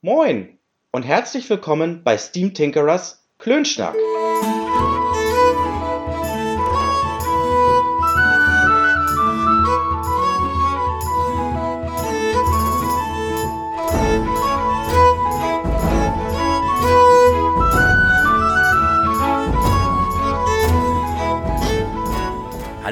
[0.00, 0.60] Moin
[0.92, 3.96] und herzlich willkommen bei Steam Tinkerers Klönschnack.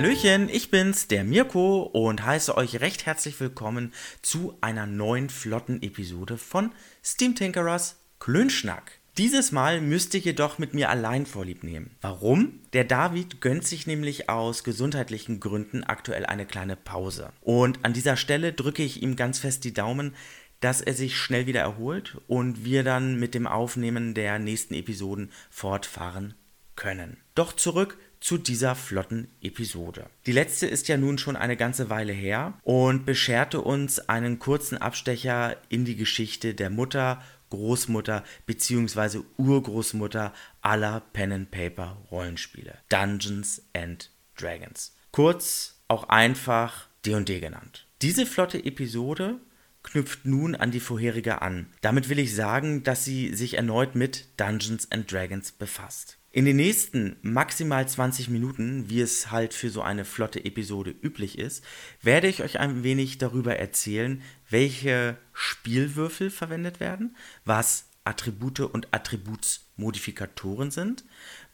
[0.07, 3.93] Hallöchen, ich bin's, der Mirko und heiße euch recht herzlich willkommen
[4.23, 6.71] zu einer neuen flotten Episode von
[7.05, 9.01] Steam Tinkerers Klönschnack.
[9.19, 11.91] Dieses Mal müsst ihr jedoch mit mir allein vorlieb nehmen.
[12.03, 12.61] Warum?
[12.73, 17.33] Der David gönnt sich nämlich aus gesundheitlichen Gründen aktuell eine kleine Pause.
[17.41, 20.15] Und an dieser Stelle drücke ich ihm ganz fest die Daumen,
[20.61, 25.33] dass er sich schnell wieder erholt und wir dann mit dem Aufnehmen der nächsten Episoden
[25.51, 26.35] fortfahren
[26.77, 27.17] können.
[27.35, 30.07] Doch zurück zu dieser flotten Episode.
[30.27, 34.79] Die letzte ist ja nun schon eine ganze Weile her und bescherte uns einen kurzen
[34.79, 39.21] Abstecher in die Geschichte der Mutter, Großmutter bzw.
[39.37, 42.79] Urgroßmutter aller Pen and Paper Rollenspiele.
[42.89, 44.95] Dungeons and Dragons.
[45.13, 47.87] Kurz auch einfach D&D genannt.
[48.03, 49.41] Diese flotte Episode
[49.83, 51.69] knüpft nun an die vorherige an.
[51.81, 56.19] Damit will ich sagen, dass sie sich erneut mit Dungeons and Dragons befasst.
[56.37, 61.39] In den nächsten maximal 20 Minuten, wie es halt für so eine flotte Episode üblich
[61.39, 61.65] ist,
[62.03, 64.21] werde ich euch ein wenig darüber erzählen,
[64.51, 71.05] welche Spielwürfel verwendet werden, was Attribute und Attributsmodifikatoren sind,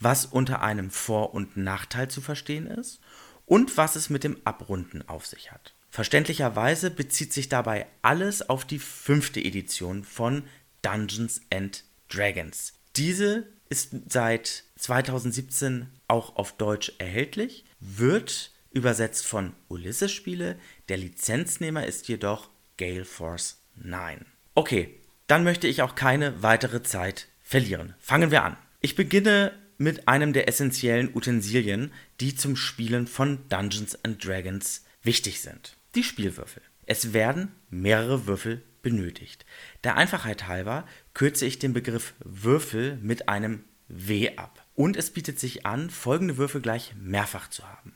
[0.00, 2.98] was unter einem Vor- und Nachteil zu verstehen ist
[3.46, 5.76] und was es mit dem Abrunden auf sich hat.
[5.90, 10.42] Verständlicherweise bezieht sich dabei alles auf die fünfte Edition von
[10.82, 12.72] Dungeons and Dragons.
[12.96, 20.58] Diese ist seit 2017 auch auf Deutsch erhältlich, wird übersetzt von Ulysses Spiele,
[20.90, 24.26] der Lizenznehmer ist jedoch Gale Force 9.
[24.54, 27.94] Okay, dann möchte ich auch keine weitere Zeit verlieren.
[27.98, 28.58] Fangen wir an.
[28.82, 35.40] Ich beginne mit einem der essentiellen Utensilien, die zum Spielen von Dungeons and Dragons wichtig
[35.40, 35.78] sind.
[35.94, 36.62] Die Spielwürfel.
[36.84, 39.46] Es werden mehrere Würfel benötigt.
[39.84, 44.64] Der Einfachheit halber kürze ich den Begriff Würfel mit einem W ab.
[44.74, 47.94] Und es bietet sich an, folgende Würfel gleich mehrfach zu haben.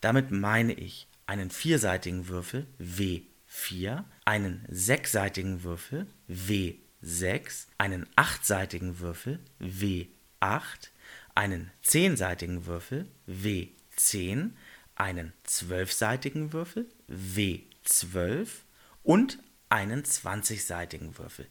[0.00, 10.90] Damit meine ich einen vierseitigen Würfel W4, einen sechsseitigen Würfel W6, einen achtseitigen Würfel W8,
[11.34, 14.50] einen zehnseitigen Würfel W10,
[14.96, 18.48] einen zwölfseitigen Würfel W12
[19.02, 19.38] und
[19.68, 21.46] einen 20-seitigen Würfel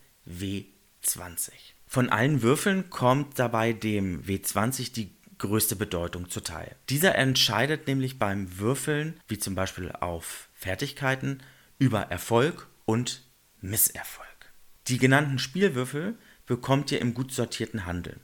[1.06, 1.52] W20.
[1.88, 6.76] Von allen Würfeln kommt dabei dem W20 die größte Bedeutung zuteil.
[6.90, 11.44] Dieser entscheidet nämlich beim Würfeln, wie zum Beispiel auf Fertigkeiten,
[11.78, 13.24] über Erfolg und
[13.62, 14.54] Misserfolg.
[14.88, 18.20] Die genannten Spielwürfel bekommt ihr im gut sortierten Handel.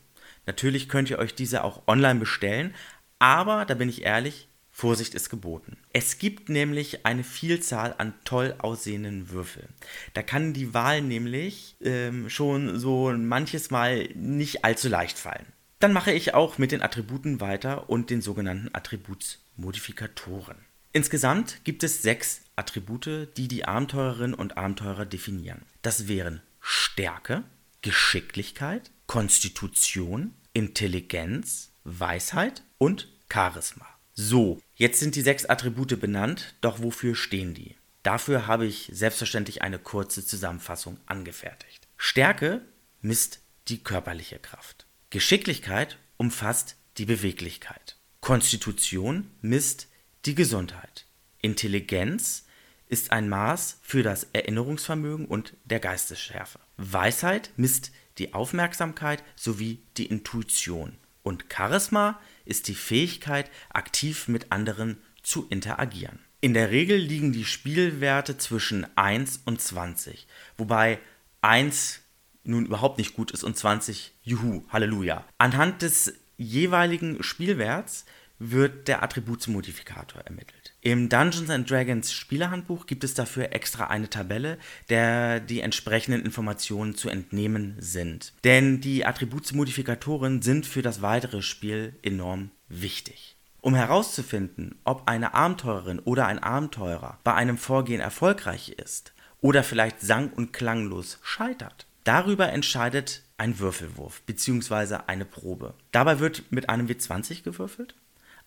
[0.46, 2.74] Natürlich könnt ihr euch diese auch online bestellen,
[3.20, 5.78] aber da bin ich ehrlich, Vorsicht ist geboten.
[5.94, 9.68] Es gibt nämlich eine Vielzahl an toll aussehenden Würfeln.
[10.14, 15.46] Da kann die Wahl nämlich ähm, schon so manches Mal nicht allzu leicht fallen.
[15.80, 20.58] Dann mache ich auch mit den Attributen weiter und den sogenannten Attributsmodifikatoren.
[20.94, 25.64] Insgesamt gibt es sechs Attribute, die die Abenteurerinnen und Abenteurer definieren.
[25.82, 27.44] Das wären Stärke,
[27.82, 33.88] Geschicklichkeit, Konstitution, Intelligenz, Weisheit und Charisma.
[34.14, 37.76] So, jetzt sind die sechs Attribute benannt, doch wofür stehen die?
[38.04, 41.88] Dafür habe ich selbstverständlich eine kurze Zusammenfassung angefertigt.
[41.98, 42.62] Stärke
[43.02, 44.86] misst die körperliche Kraft.
[45.12, 47.98] Geschicklichkeit umfasst die Beweglichkeit.
[48.22, 49.88] Konstitution misst
[50.26, 51.06] die Gesundheit.
[51.42, 52.46] Intelligenz
[52.88, 56.60] ist ein Maß für das Erinnerungsvermögen und der Geistesschärfe.
[56.78, 60.98] Weisheit misst die Aufmerksamkeit sowie die Intuition.
[61.24, 66.20] Und Charisma ist die Fähigkeit, aktiv mit anderen zu interagieren.
[66.40, 70.26] In der Regel liegen die Spielwerte zwischen 1 und 20,
[70.58, 71.00] wobei
[71.42, 72.02] 1
[72.44, 75.26] nun überhaupt nicht gut ist und 20, juhu, Halleluja.
[75.38, 78.06] Anhand des jeweiligen Spielwerts
[78.42, 80.74] wird der Attributsmodifikator ermittelt.
[80.82, 84.58] Im Dungeons and Dragons Spielerhandbuch gibt es dafür extra eine Tabelle,
[84.90, 88.34] der die entsprechenden Informationen zu entnehmen sind.
[88.44, 93.36] Denn die Attributsmodifikatoren sind für das weitere Spiel enorm wichtig.
[93.62, 100.02] Um herauszufinden, ob eine Abenteurerin oder ein Abenteurer bei einem Vorgehen erfolgreich ist oder vielleicht
[100.02, 105.02] sang- und klanglos scheitert, darüber entscheidet ein Würfelwurf bzw.
[105.06, 105.76] eine Probe.
[105.92, 107.94] Dabei wird mit einem W20 gewürfelt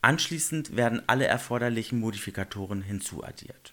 [0.05, 3.73] Anschließend werden alle erforderlichen Modifikatoren hinzuaddiert.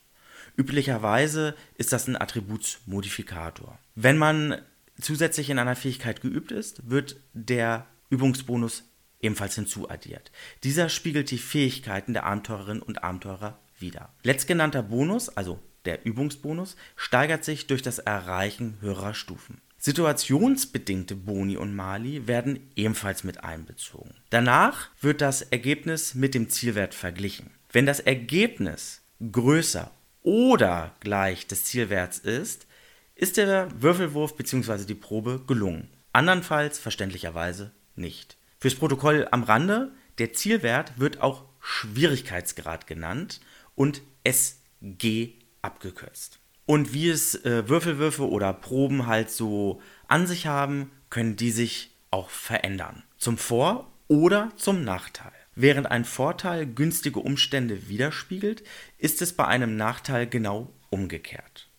[0.56, 3.78] Üblicherweise ist das ein Attributsmodifikator.
[3.96, 4.62] Wenn man
[4.98, 8.86] zusätzlich in einer Fähigkeit geübt ist, wird der Übungsbonus
[9.20, 10.32] ebenfalls hinzuaddiert.
[10.64, 14.14] Dieser spiegelt die Fähigkeiten der Abenteurerinnen und Abenteurer wider.
[14.24, 19.60] Letztgenannter Bonus, also der Übungsbonus, steigert sich durch das Erreichen höherer Stufen.
[19.84, 24.14] Situationsbedingte Boni und Mali werden ebenfalls mit einbezogen.
[24.30, 27.50] Danach wird das Ergebnis mit dem Zielwert verglichen.
[27.72, 29.02] Wenn das Ergebnis
[29.32, 29.90] größer
[30.22, 32.68] oder gleich des Zielwerts ist,
[33.16, 34.86] ist der Würfelwurf bzw.
[34.86, 35.90] die Probe gelungen.
[36.14, 38.38] Andernfalls verständlicherweise nicht.
[38.60, 43.42] Fürs Protokoll am Rande, der Zielwert wird auch Schwierigkeitsgrad genannt
[43.74, 46.41] und SG abgekürzt.
[46.66, 51.92] Und wie es äh, Würfelwürfe oder Proben halt so an sich haben, können die sich
[52.12, 53.04] auch verändern.
[53.18, 55.32] Zum Vor- oder zum Nachteil.
[55.56, 58.64] Während ein Vorteil günstige Umstände widerspiegelt,
[58.98, 61.70] ist es bei einem Nachteil genau umgekehrt.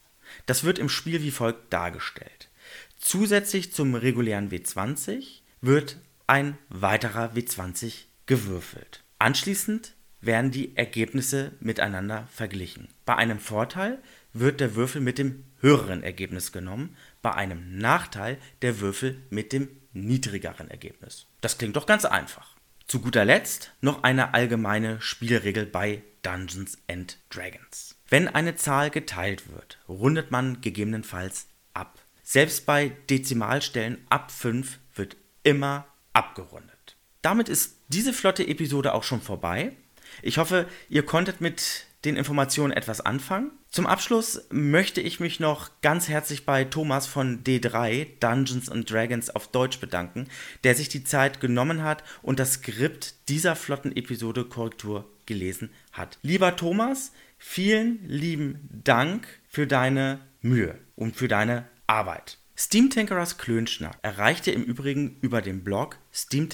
[0.46, 2.50] Das wird im Spiel wie folgt dargestellt.
[2.98, 9.02] Zusätzlich zum regulären W20 wird ein weiterer W20 gewürfelt.
[9.18, 12.88] Anschließend werden die Ergebnisse miteinander verglichen.
[13.04, 13.98] Bei einem Vorteil
[14.32, 19.68] wird der Würfel mit dem höheren Ergebnis genommen, bei einem Nachteil der Würfel mit dem
[19.92, 21.26] niedrigeren Ergebnis.
[21.40, 22.56] Das klingt doch ganz einfach.
[22.86, 27.96] Zu guter Letzt noch eine allgemeine Spielregel bei Dungeons and Dragons.
[28.08, 31.98] Wenn eine Zahl geteilt wird, rundet man gegebenenfalls ab.
[32.22, 36.96] Selbst bei Dezimalstellen ab 5 wird immer abgerundet.
[37.22, 39.72] Damit ist diese flotte Episode auch schon vorbei.
[40.20, 43.52] Ich hoffe, ihr konntet mit den Informationen etwas anfangen.
[43.70, 49.30] Zum Abschluss möchte ich mich noch ganz herzlich bei Thomas von D3 Dungeons and Dragons
[49.30, 50.28] auf Deutsch bedanken,
[50.64, 56.18] der sich die Zeit genommen hat und das Skript dieser flotten Episode Korrektur gelesen hat.
[56.22, 62.38] Lieber Thomas, vielen lieben Dank für deine Mühe und für deine Arbeit.
[62.56, 66.48] Steam Tinkerers Klönschnack erreichte im Übrigen über den Blog Steam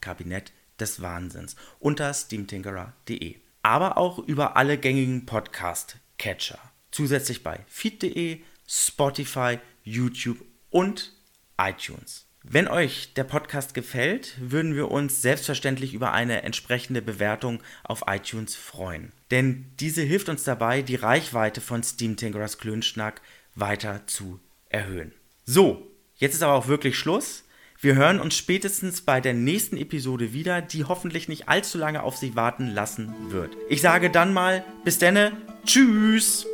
[0.00, 3.36] Kabinett des Wahnsinns unter steamtinkerer.de
[3.66, 6.60] aber auch über alle gängigen Podcast-Catcher.
[6.92, 10.38] Zusätzlich bei feed.de, Spotify, YouTube
[10.70, 11.12] und
[11.58, 12.26] iTunes.
[12.44, 18.54] Wenn euch der Podcast gefällt, würden wir uns selbstverständlich über eine entsprechende Bewertung auf iTunes
[18.54, 19.10] freuen.
[19.32, 23.20] Denn diese hilft uns dabei, die Reichweite von Steam Tinkerers Klönschnack
[23.56, 24.38] weiter zu
[24.68, 25.12] erhöhen.
[25.44, 27.42] So, jetzt ist aber auch wirklich Schluss.
[27.86, 32.16] Wir hören uns spätestens bei der nächsten Episode wieder, die hoffentlich nicht allzu lange auf
[32.16, 33.56] sich warten lassen wird.
[33.68, 35.30] Ich sage dann mal, bis denne,
[35.64, 36.48] tschüss!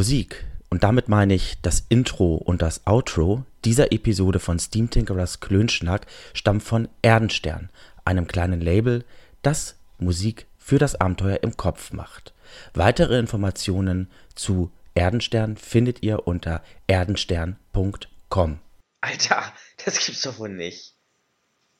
[0.00, 5.40] Musik, und damit meine ich das Intro und das Outro dieser Episode von Steam Tinkerers
[5.40, 7.68] Klönschnack, stammt von Erdenstern,
[8.06, 9.04] einem kleinen Label,
[9.42, 12.32] das Musik für das Abenteuer im Kopf macht.
[12.72, 18.58] Weitere Informationen zu Erdenstern findet ihr unter erdenstern.com.
[19.02, 19.52] Alter,
[19.84, 20.94] das gibt's doch wohl nicht.